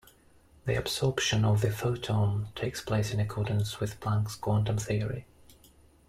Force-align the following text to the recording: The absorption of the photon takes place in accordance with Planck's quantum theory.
The 0.65 0.75
absorption 0.75 1.45
of 1.45 1.61
the 1.61 1.69
photon 1.69 2.47
takes 2.55 2.81
place 2.81 3.13
in 3.13 3.19
accordance 3.19 3.79
with 3.79 3.99
Planck's 3.99 4.33
quantum 4.33 4.79
theory. 4.79 5.27